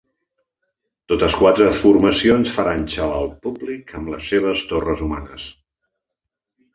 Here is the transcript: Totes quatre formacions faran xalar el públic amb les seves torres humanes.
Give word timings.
Totes 1.11 1.35
quatre 1.41 1.67
formacions 1.81 2.53
faran 2.55 2.85
xalar 2.93 3.19
el 3.25 3.29
públic 3.43 3.93
amb 3.99 4.09
les 4.15 4.31
seves 4.33 4.65
torres 4.73 5.05
humanes. 5.09 5.47